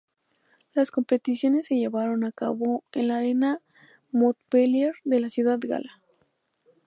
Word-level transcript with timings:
Las 0.73 0.89
competiciones 0.89 1.67
se 1.67 1.75
llevaron 1.75 2.23
a 2.23 2.31
cabo 2.31 2.83
en 2.91 3.09
la 3.09 3.17
Arena 3.17 3.61
Montpellier 4.11 4.93
de 5.03 5.19
la 5.19 5.29
ciudad 5.29 5.59
gala. 5.61 6.01